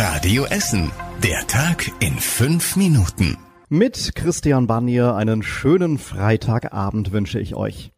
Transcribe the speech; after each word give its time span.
Radio 0.00 0.44
Essen. 0.44 0.92
Der 1.24 1.44
Tag 1.48 1.90
in 1.98 2.16
fünf 2.20 2.76
Minuten. 2.76 3.36
Mit 3.68 4.14
Christian 4.14 4.68
Barnier 4.68 5.16
einen 5.16 5.42
schönen 5.42 5.98
Freitagabend 5.98 7.10
wünsche 7.10 7.40
ich 7.40 7.56
euch. 7.56 7.90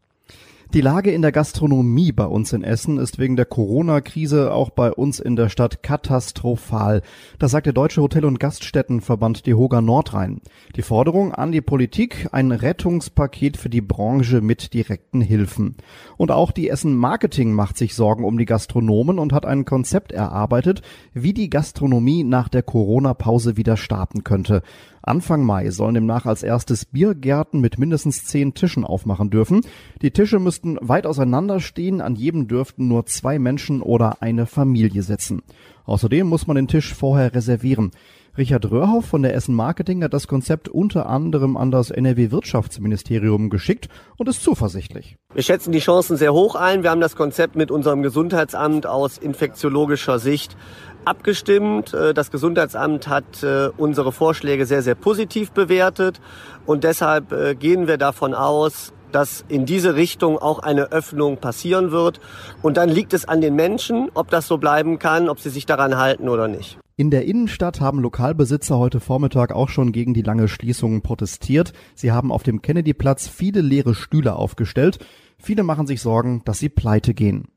Die 0.73 0.83
Lage 0.83 1.11
in 1.11 1.21
der 1.21 1.33
Gastronomie 1.33 2.13
bei 2.13 2.27
uns 2.27 2.53
in 2.53 2.63
Essen 2.63 2.99
ist 2.99 3.19
wegen 3.19 3.35
der 3.35 3.45
Corona-Krise 3.45 4.55
auch 4.55 4.71
bei 4.71 4.93
uns 4.93 5.19
in 5.19 5.35
der 5.35 5.49
Stadt 5.49 5.83
katastrophal. 5.83 7.03
Das 7.41 7.51
sagt 7.51 7.67
der 7.67 7.73
Deutsche 7.73 8.01
Hotel- 8.01 8.25
und 8.25 8.39
Gaststättenverband 8.39 9.49
DEHOGA 9.49 9.81
Nordrhein. 9.81 10.43
Die 10.77 10.83
Forderung 10.83 11.35
an 11.35 11.51
die 11.51 11.61
Politik, 11.61 12.29
ein 12.31 12.53
Rettungspaket 12.53 13.57
für 13.57 13.69
die 13.69 13.81
Branche 13.81 14.43
mit 14.43 14.73
direkten 14.73 15.21
Hilfen. 15.21 15.75
Und 16.17 16.31
auch 16.31 16.53
die 16.53 16.69
Essen 16.69 16.95
Marketing 16.95 17.53
macht 17.53 17.77
sich 17.77 17.97
Sorgen 17.97 18.23
um 18.23 18.39
die 18.39 18.47
Gastronomen 18.47 19.19
und 19.19 19.33
hat 19.33 19.47
ein 19.47 19.65
Konzept 19.65 20.13
erarbeitet, 20.13 20.83
wie 21.15 21.35
die 21.35 21.51
Gastronomie 21.51 22.23
nach 22.23 22.49
der 22.49 22.63
Corona-Pause 22.63 23.57
wieder 23.57 23.77
starten 23.77 24.23
könnte. 24.23 24.63
Anfang 25.03 25.45
Mai 25.45 25.71
sollen 25.71 25.95
demnach 25.95 26.27
als 26.27 26.43
erstes 26.43 26.85
Biergärten 26.85 27.61
mit 27.61 27.79
mindestens 27.79 28.25
zehn 28.27 28.55
Tischen 28.55 28.85
aufmachen 28.85 29.31
dürfen. 29.31 29.63
Die 30.03 30.11
Tische 30.11 30.39
müssten 30.39 30.77
weit 30.81 31.07
auseinander 31.07 31.61
stehen, 31.61 32.01
an 32.01 32.17
jedem 32.17 32.49
dürften 32.49 32.89
nur 32.89 33.07
zwei 33.07 33.39
Menschen 33.39 33.83
oder 33.83 34.23
eine 34.23 34.47
Familie 34.47 35.03
sitzen. 35.03 35.43
Außerdem 35.85 36.27
muss 36.27 36.47
man 36.47 36.57
den 36.57 36.69
Tisch 36.69 36.95
vorher 36.95 37.35
reservieren. 37.35 37.91
Richard 38.39 38.71
Röhrhoff 38.71 39.07
von 39.07 39.23
der 39.23 39.35
Essen 39.35 39.55
Marketing 39.55 40.05
hat 40.05 40.15
das 40.15 40.29
Konzept 40.29 40.69
unter 40.69 41.09
anderem 41.09 41.57
an 41.57 41.73
das 41.73 41.91
NRW 41.91 42.31
Wirtschaftsministerium 42.31 43.51
geschickt 43.51 43.89
und 44.17 44.29
ist 44.29 44.45
zuversichtlich. 44.45 45.17
Wir 45.35 45.43
schätzen 45.43 45.73
die 45.73 45.81
Chancen 45.81 46.17
sehr 46.17 46.33
hoch 46.33 46.55
ein. 46.55 46.83
Wir 46.85 46.91
haben 46.91 47.01
das 47.01 47.17
Konzept 47.17 47.57
mit 47.57 47.73
unserem 47.73 48.03
Gesundheitsamt 48.03 48.87
aus 48.87 49.19
infektiologischer 49.19 50.21
Sicht 50.21 50.57
abgestimmt. 51.05 51.95
Äh, 51.95 52.15
das 52.15 52.31
Gesundheitsamt 52.31 53.09
hat 53.09 53.43
äh, 53.43 53.71
unsere 53.77 54.13
Vorschläge 54.13 54.67
sehr, 54.67 54.83
sehr 54.83 54.95
positiv 54.95 55.53
bewertet 55.53 56.21
und 56.67 56.85
deshalb 56.85 57.33
äh, 57.33 57.55
gehen 57.55 57.87
wir 57.87 57.99
davon 57.99 58.35
aus, 58.35 58.93
dass 59.13 59.45
in 59.49 59.67
diese 59.67 59.97
Richtung 59.97 60.39
auch 60.39 60.61
eine 60.61 60.93
Öffnung 60.93 61.39
passieren 61.39 61.91
wird. 61.91 62.21
Und 62.63 62.77
dann 62.77 62.89
liegt 62.89 63.13
es 63.13 63.27
an 63.27 63.41
den 63.41 63.55
Menschen, 63.55 64.09
ob 64.15 64.31
das 64.31 64.47
so 64.47 64.59
bleiben 64.59 64.99
kann, 64.99 65.29
ob 65.29 65.41
sie 65.41 65.51
sich 65.51 65.67
daran 65.67 65.99
halten 65.99 66.29
oder 66.29 66.49
nicht. 66.49 66.79
In 66.97 67.11
der 67.11 67.25
Innenstadt 67.25 67.81
haben 67.81 68.01
Lokalbesitzer 68.01 68.79
heute 68.79 69.01
Vormittag 69.01 69.53
auch 69.53 69.71
schon 69.71 69.91
gegen 69.91 70.13
die 70.13 70.23
lange 70.23 70.49
Schließung 70.49 71.01
protestiert. 71.01 71.73
Sie 71.95 72.13
haben 72.13 72.31
auf 72.31 72.43
dem 72.43 72.61
Kennedyplatz 72.61 73.27
viele 73.27 73.63
leere 73.63 73.95
Stühle 73.95 74.37
aufgestellt. 74.37 74.99
Viele 75.39 75.63
machen 75.63 75.87
sich 75.87 76.03
Sorgen, 76.03 76.43
dass 76.45 76.59
sie 76.59 76.69
pleite 76.69 77.15
gehen. 77.15 77.49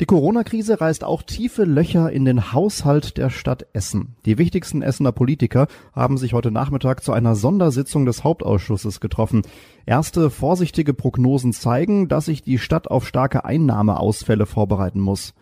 Die 0.00 0.06
Corona-Krise 0.06 0.80
reißt 0.80 1.04
auch 1.04 1.22
tiefe 1.22 1.64
Löcher 1.64 2.10
in 2.10 2.24
den 2.24 2.52
Haushalt 2.52 3.18
der 3.18 3.28
Stadt 3.28 3.66
Essen. 3.74 4.16
Die 4.24 4.38
wichtigsten 4.38 4.80
Essener 4.80 5.12
Politiker 5.12 5.66
haben 5.92 6.16
sich 6.16 6.32
heute 6.32 6.50
Nachmittag 6.50 7.04
zu 7.04 7.12
einer 7.12 7.34
Sondersitzung 7.34 8.06
des 8.06 8.24
Hauptausschusses 8.24 9.00
getroffen. 9.00 9.42
Erste 9.86 10.30
vorsichtige 10.30 10.94
Prognosen 10.94 11.52
zeigen, 11.52 12.08
dass 12.08 12.26
sich 12.26 12.42
die 12.42 12.58
Stadt 12.58 12.88
auf 12.88 13.06
starke 13.06 13.44
Einnahmeausfälle 13.44 14.46
vorbereiten 14.46 15.00
muss. 15.00 15.34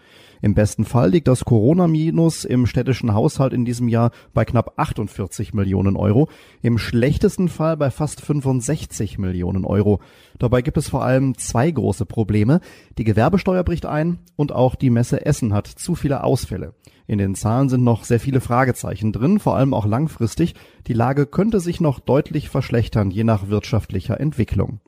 Im 0.42 0.54
besten 0.54 0.86
Fall 0.86 1.10
liegt 1.10 1.28
das 1.28 1.44
Corona-Minus 1.44 2.44
im 2.44 2.66
städtischen 2.66 3.12
Haushalt 3.12 3.52
in 3.52 3.66
diesem 3.66 3.88
Jahr 3.88 4.10
bei 4.32 4.46
knapp 4.46 4.72
48 4.78 5.52
Millionen 5.52 5.96
Euro, 5.96 6.28
im 6.62 6.78
schlechtesten 6.78 7.48
Fall 7.48 7.76
bei 7.76 7.90
fast 7.90 8.22
65 8.22 9.18
Millionen 9.18 9.66
Euro. 9.66 10.00
Dabei 10.38 10.62
gibt 10.62 10.78
es 10.78 10.88
vor 10.88 11.04
allem 11.04 11.36
zwei 11.36 11.70
große 11.70 12.06
Probleme. 12.06 12.60
Die 12.96 13.04
Gewerbesteuer 13.04 13.64
bricht 13.64 13.84
ein 13.84 14.18
und 14.36 14.52
auch 14.52 14.74
die 14.74 14.90
Messe 14.90 15.26
Essen 15.26 15.52
hat 15.52 15.66
zu 15.66 15.94
viele 15.94 16.24
Ausfälle. 16.24 16.72
In 17.10 17.18
den 17.18 17.34
Zahlen 17.34 17.68
sind 17.68 17.82
noch 17.82 18.04
sehr 18.04 18.20
viele 18.20 18.40
Fragezeichen 18.40 19.10
drin, 19.10 19.40
vor 19.40 19.56
allem 19.56 19.74
auch 19.74 19.84
langfristig. 19.84 20.54
Die 20.86 20.92
Lage 20.92 21.26
könnte 21.26 21.58
sich 21.58 21.80
noch 21.80 21.98
deutlich 21.98 22.48
verschlechtern, 22.48 23.10
je 23.10 23.24
nach 23.24 23.48
wirtschaftlicher 23.48 24.20
Entwicklung. 24.20 24.78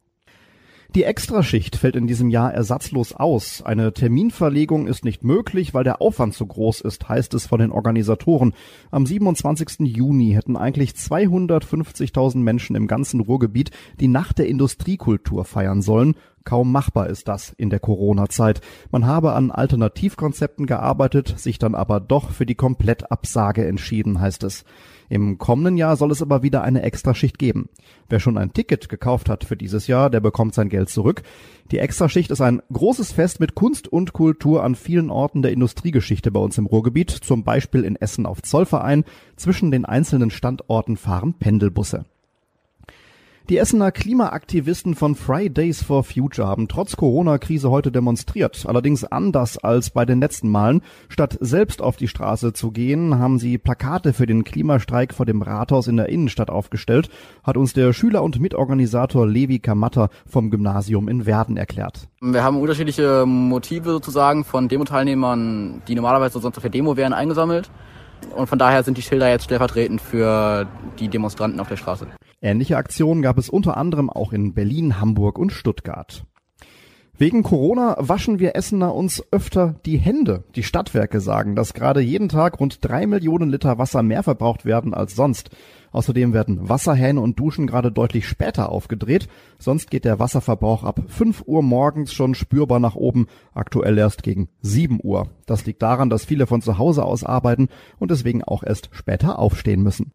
Die 0.95 1.03
Extraschicht 1.03 1.75
fällt 1.75 1.97
in 1.97 2.07
diesem 2.07 2.29
Jahr 2.29 2.55
ersatzlos 2.55 3.15
aus. 3.15 3.63
Eine 3.63 3.93
Terminverlegung 3.93 4.87
ist 4.87 5.05
nicht 5.05 5.25
möglich, 5.25 5.75
weil 5.75 5.83
der 5.83 6.01
Aufwand 6.01 6.35
zu 6.35 6.47
groß 6.47 6.83
ist, 6.83 7.09
heißt 7.09 7.35
es 7.35 7.47
von 7.47 7.59
den 7.59 7.73
Organisatoren. 7.73 8.53
Am 8.93 9.05
27. 9.05 9.81
Juni 9.81 10.33
hätten 10.33 10.57
eigentlich 10.57 10.91
250.000 10.91 12.37
Menschen 12.37 12.77
im 12.77 12.87
ganzen 12.87 13.21
Ruhrgebiet 13.21 13.71
die 13.99 14.07
Nacht 14.07 14.39
der 14.39 14.47
Industriekultur 14.47 15.45
feiern 15.45 15.83
sollen. 15.83 16.15
Kaum 16.45 16.73
machbar 16.73 17.09
ist 17.09 17.29
das 17.29 17.51
in 17.57 17.71
der 17.71 17.81
Corona-Zeit. 17.81 18.61
Man 18.91 19.07
habe 19.07 19.33
an 19.33 19.51
Alternativkonzepten 19.51 20.67
gearbeitet, 20.67 21.39
sich 21.39 21.59
dann 21.59 21.75
aber 21.75 22.01
doch 22.01 22.31
für 22.31 22.47
die 22.47 22.55
Komplettabsage 22.55 23.67
entschieden, 23.67 24.21
heißt 24.21 24.45
es. 24.45 24.65
Im 25.09 25.37
kommenden 25.37 25.77
Jahr 25.77 25.97
soll 25.97 26.11
es 26.11 26.23
aber 26.23 26.43
wieder 26.43 26.63
eine 26.63 26.83
Extraschicht 26.83 27.39
geben. 27.39 27.69
Wer 28.09 28.19
schon 28.19 28.39
ein 28.39 28.55
Ticket 28.55 28.89
gekauft 28.89 29.29
hat 29.29 29.45
für 29.45 29.59
dieses 29.59 29.87
Jahr, 29.87 30.09
der 30.09 30.21
bekommt 30.21 30.55
sein 30.55 30.71
Geld 30.71 30.89
zurück. 30.89 31.23
Die 31.71 31.79
Extraschicht 31.79 32.31
ist 32.31 32.41
ein 32.41 32.63
großes 32.73 33.13
Fest 33.13 33.39
mit 33.39 33.55
Kunst 33.55 33.89
und 33.89 34.15
Kultur 34.15 34.65
an 34.65 34.75
vielen 34.75 35.11
Orten 35.11 35.43
der 35.43 35.53
Industriegeschichte 35.53 36.31
bei 36.31 36.41
uns 36.41 36.57
im 36.57 36.65
Ruhrgebiet, 36.65 37.11
zum 37.11 37.45
Beispiel 37.45 37.85
in 37.85 37.97
Essen 37.97 38.25
auf 38.25 38.41
Zollverein. 38.41 39.05
Zwischen 39.37 39.71
den 39.71 39.85
einzelnen 39.85 40.31
Standorten 40.31 40.97
fahren 40.97 41.35
Pendelbusse. 41.35 42.07
Die 43.53 43.59
Essener 43.59 43.93
Klimaaktivisten 43.93 44.95
von 44.95 45.15
Fridays 45.15 45.83
for 45.83 46.05
Future 46.05 46.49
haben 46.49 46.69
trotz 46.69 46.97
Corona-Krise 46.97 47.69
heute 47.69 47.93
demonstriert. 47.93 48.65
Allerdings 48.67 49.05
anders 49.05 49.59
als 49.59 49.91
bei 49.91 50.07
den 50.07 50.21
letzten 50.21 50.49
Malen. 50.49 50.81
Statt 51.11 51.37
selbst 51.39 51.83
auf 51.83 51.99
die 51.99 52.09
Straße 52.09 52.55
zu 52.55 52.71
gehen, 52.71 53.19
haben 53.19 53.39
sie 53.39 53.59
Plakate 53.59 54.15
für 54.15 54.25
den 54.25 54.45
Klimastreik 54.45 55.13
vor 55.13 55.27
dem 55.27 55.43
Rathaus 55.43 55.87
in 55.87 55.99
der 55.99 56.09
Innenstadt 56.09 56.49
aufgestellt, 56.49 57.11
hat 57.45 57.59
uns 57.59 57.75
der 57.75 57.93
Schüler 57.93 58.23
und 58.23 58.41
Mitorganisator 58.41 59.27
Levi 59.27 59.59
Kamatter 59.59 60.09
vom 60.27 60.49
Gymnasium 60.49 61.07
in 61.07 61.27
Werden 61.27 61.59
erklärt. 61.59 62.09
Wir 62.23 62.43
haben 62.43 62.59
unterschiedliche 62.59 63.27
Motive 63.27 63.91
sozusagen 63.91 64.45
von 64.45 64.69
Demo-Teilnehmern, 64.69 65.83
die 65.87 65.95
normalerweise 65.95 66.41
sonst 66.41 66.57
auf 66.57 66.63
der 66.63 66.71
Demo 66.71 66.97
wären, 66.97 67.13
eingesammelt. 67.13 67.71
Und 68.35 68.47
von 68.47 68.59
daher 68.59 68.83
sind 68.83 68.97
die 68.97 69.03
Schilder 69.03 69.29
jetzt 69.29 69.45
stellvertretend 69.45 70.01
für 70.01 70.67
die 70.99 71.09
Demonstranten 71.09 71.61
auf 71.61 71.69
der 71.69 71.77
Straße. 71.77 72.07
Ähnliche 72.45 72.77
Aktionen 72.77 73.23
gab 73.23 73.39
es 73.39 73.49
unter 73.49 73.77
anderem 73.77 74.11
auch 74.11 74.33
in 74.33 74.53
Berlin, 74.53 75.01
Hamburg 75.01 75.39
und 75.39 75.53
Stuttgart. 75.53 76.25
Wegen 77.17 77.45
Corona 77.45 77.95
waschen 78.01 78.41
wir 78.41 78.57
Essener 78.57 78.97
uns 78.97 79.23
öfter 79.31 79.77
die 79.87 79.99
Hände. 79.99 80.43
Die 80.57 80.65
Stadtwerke 80.65 81.21
sagen, 81.21 81.55
dass 81.55 81.73
gerade 81.73 82.01
jeden 82.01 82.29
Tag 82.29 82.59
rund 82.59 82.79
drei 82.81 83.07
Millionen 83.07 83.49
Liter 83.49 83.79
Wasser 83.79 84.03
mehr 84.03 84.25
verbraucht 84.25 84.65
werden 84.65 84.93
als 84.93 85.15
sonst. 85.15 85.51
Außerdem 85.93 86.33
werden 86.33 86.69
Wasserhähne 86.69 87.21
und 87.21 87.39
Duschen 87.39 87.69
gerade 87.69 87.93
deutlich 87.93 88.27
später 88.27 88.71
aufgedreht. 88.73 89.29
Sonst 89.61 89.89
geht 89.89 90.05
der 90.05 90.19
Wasserverbrauch 90.19 90.83
ab 90.83 91.01
5 91.07 91.45
Uhr 91.47 91.63
morgens 91.63 92.13
schon 92.13 92.35
spürbar 92.35 92.81
nach 92.81 92.97
oben, 92.97 93.29
aktuell 93.55 93.97
erst 93.99 94.25
gegen 94.25 94.49
7 94.63 94.99
Uhr. 95.01 95.29
Das 95.47 95.65
liegt 95.65 95.83
daran, 95.83 96.11
dass 96.11 96.25
viele 96.25 96.49
von 96.49 96.61
zu 96.61 96.79
Hause 96.79 97.05
aus 97.05 97.23
arbeiten 97.23 97.69
und 98.01 98.11
deswegen 98.11 98.43
auch 98.43 98.65
erst 98.65 98.89
später 98.91 99.39
aufstehen 99.39 99.85
müssen. 99.85 100.13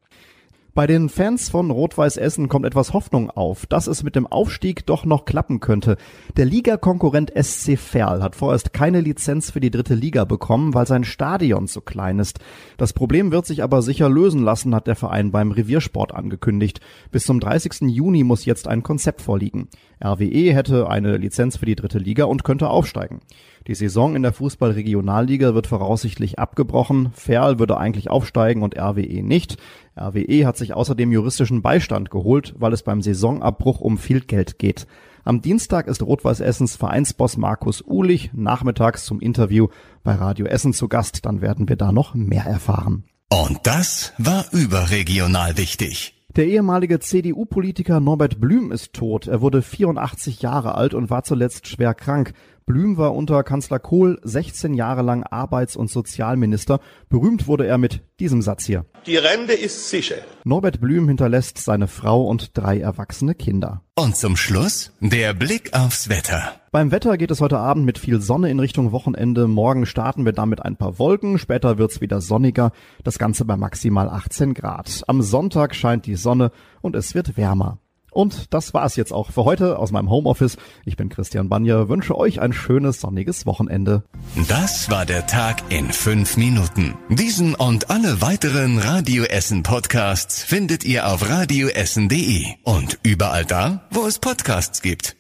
Bei 0.78 0.86
den 0.86 1.10
Fans 1.10 1.50
von 1.50 1.72
Rot-Weiß 1.72 2.18
Essen 2.18 2.50
kommt 2.50 2.68
etwas 2.68 2.94
Hoffnung 2.94 3.32
auf, 3.32 3.66
dass 3.66 3.88
es 3.88 4.04
mit 4.04 4.16
dem 4.16 4.28
Aufstieg 4.28 4.86
doch 4.86 5.06
noch 5.06 5.26
klappen 5.26 5.60
könnte. 5.60 5.98
Der 6.36 6.46
Ligakonkurrent 6.46 7.34
SC 7.36 7.80
Verl 7.80 8.22
hat 8.22 8.36
vorerst 8.36 8.74
keine 8.74 9.02
Lizenz 9.02 9.50
für 9.50 9.60
die 9.60 9.72
dritte 9.72 9.96
Liga 9.96 10.24
bekommen, 10.24 10.76
weil 10.76 10.86
sein 10.86 11.04
Stadion 11.04 11.66
zu 11.66 11.82
klein 11.82 12.20
ist. 12.20 12.38
Das 12.78 12.94
Problem 12.94 13.32
wird 13.32 13.48
sich 13.48 13.64
aber 13.64 13.82
sicher 13.82 14.08
lösen 14.08 14.44
lassen, 14.44 14.76
hat 14.76 14.86
der 14.86 14.96
Verein 14.96 15.32
beim 15.32 15.50
Reviersport 15.50 16.14
angekündigt. 16.14 16.80
Bis 17.10 17.26
zum 17.26 17.40
30. 17.40 17.90
Juni 17.90 18.24
muss 18.24 18.46
jetzt 18.46 18.68
ein 18.68 18.84
Konzept 18.84 19.22
vorliegen. 19.22 19.70
RWE 20.00 20.54
hätte 20.54 20.88
eine 20.92 21.18
Lizenz 21.18 21.58
für 21.58 21.66
die 21.66 21.74
dritte 21.74 21.98
Liga 21.98 22.26
und 22.26 22.44
könnte 22.44 22.70
aufsteigen. 22.70 23.22
Die 23.68 23.76
Saison 23.76 24.16
in 24.16 24.24
der 24.24 24.32
Fußball-Regionalliga 24.32 25.54
wird 25.54 25.68
voraussichtlich 25.68 26.40
abgebrochen. 26.40 27.10
Ferl 27.14 27.60
würde 27.60 27.78
eigentlich 27.78 28.10
aufsteigen 28.10 28.64
und 28.64 28.78
RWE 28.78 29.22
nicht. 29.22 29.58
RWE 30.00 30.46
hat 30.46 30.56
sich 30.56 30.74
außerdem 30.74 31.12
juristischen 31.12 31.62
Beistand 31.62 32.10
geholt, 32.10 32.56
weil 32.58 32.72
es 32.72 32.84
beim 32.84 33.02
Saisonabbruch 33.02 33.82
um 33.82 33.98
viel 33.98 34.22
Geld 34.22 34.58
geht. 34.58 34.88
Am 35.26 35.42
Dienstag 35.42 35.88
ist 35.88 36.02
Rot-Weiß 36.02 36.40
Essens 36.40 36.78
Vereinsboss 36.78 37.36
Markus 37.36 37.84
Uhlich 37.86 38.32
nachmittags 38.34 39.04
zum 39.04 39.20
Interview 39.20 39.68
bei 40.02 40.14
Radio 40.14 40.46
Essen 40.46 40.72
zu 40.72 40.88
Gast. 40.88 41.26
Dann 41.26 41.42
werden 41.42 41.68
wir 41.68 41.76
da 41.76 41.92
noch 41.92 42.16
mehr 42.16 42.46
erfahren. 42.46 43.04
Und 43.30 43.60
das 43.64 44.14
war 44.18 44.46
überregional 44.54 45.58
wichtig. 45.58 46.14
Der 46.38 46.46
ehemalige 46.46 47.00
CDU-Politiker 47.00 48.00
Norbert 48.00 48.40
Blüm 48.40 48.72
ist 48.72 48.94
tot. 48.94 49.28
Er 49.28 49.42
wurde 49.42 49.62
84 49.62 50.42
Jahre 50.42 50.76
alt 50.76 50.94
und 50.94 51.10
war 51.10 51.24
zuletzt 51.24 51.68
schwer 51.68 51.94
krank. 51.94 52.34
Blüm 52.68 52.98
war 52.98 53.16
unter 53.16 53.44
Kanzler 53.44 53.80
Kohl 53.80 54.20
16 54.24 54.74
Jahre 54.74 55.02
lang 55.02 55.24
Arbeits- 55.24 55.78
und 55.78 55.90
Sozialminister. 55.90 56.82
Berühmt 57.08 57.48
wurde 57.48 57.66
er 57.66 57.78
mit 57.78 58.02
diesem 58.20 58.42
Satz 58.42 58.66
hier. 58.66 58.86
Die 59.06 59.16
Rente 59.16 59.54
ist 59.54 59.90
sicher. 59.90 60.18
Norbert 60.44 60.82
Blüm 60.82 61.08
hinterlässt 61.08 61.60
seine 61.60 61.88
Frau 61.88 62.26
und 62.26 62.58
drei 62.58 62.82
erwachsene 62.82 63.36
Kinder. 63.36 63.84
Und 63.96 64.18
zum 64.18 64.36
Schluss 64.36 64.92
der 65.00 65.34
Blick 65.34 65.74
aufs 65.74 66.10
Wetter. 66.10 66.60
Beim 66.74 66.92
Wetter 66.92 67.18
geht 67.18 67.32
es 67.32 67.40
heute 67.40 67.58
Abend 67.58 67.86
mit 67.86 67.98
viel 67.98 68.20
Sonne 68.20 68.50
in 68.50 68.60
Richtung 68.60 68.92
Wochenende. 68.92 69.48
Morgen 69.48 69.86
starten 69.86 70.26
wir 70.26 70.34
damit 70.34 70.62
ein 70.62 70.76
paar 70.76 71.00
Wolken, 71.00 71.40
später 71.40 71.78
wird's 71.78 72.02
wieder 72.02 72.20
sonniger, 72.20 72.74
das 73.06 73.18
Ganze 73.18 73.46
bei 73.46 73.56
maximal 73.56 74.10
18 74.10 74.54
Grad. 74.54 75.06
Am 75.08 75.22
Sonntag 75.22 75.74
scheint 75.74 76.06
die 76.06 76.18
Sonne 76.18 76.52
und 76.82 76.98
es 76.98 77.16
wird 77.16 77.38
wärmer. 77.38 77.80
Und 78.18 78.52
das 78.52 78.74
war's 78.74 78.96
jetzt 78.96 79.14
auch 79.14 79.30
für 79.30 79.46
heute 79.46 79.78
aus 79.78 79.92
meinem 79.92 80.10
Homeoffice. 80.10 80.58
Ich 80.86 80.98
bin 80.98 81.08
Christian 81.08 81.50
Banja, 81.50 81.88
wünsche 81.88 82.18
euch 82.18 82.42
ein 82.42 82.52
schönes 82.52 83.00
sonniges 83.00 83.46
Wochenende. 83.46 84.06
Das 84.48 84.90
war 84.90 85.06
der 85.06 85.28
Tag 85.28 85.62
in 85.70 85.92
fünf 85.92 86.36
Minuten. 86.36 86.96
Diesen 87.10 87.54
und 87.54 87.92
alle 87.92 88.20
weiteren 88.20 88.80
Radio 88.80 89.24
Essen 89.24 89.62
Podcasts 89.62 90.42
findet 90.42 90.84
ihr 90.84 91.08
auf 91.08 91.30
radioessen.de 91.30 92.46
und 92.64 92.98
überall 93.04 93.46
da, 93.46 93.86
wo 93.92 94.08
es 94.08 94.18
Podcasts 94.18 94.82
gibt. 94.82 95.18